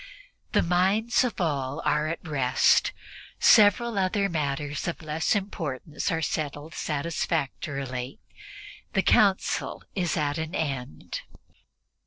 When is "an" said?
10.39-10.55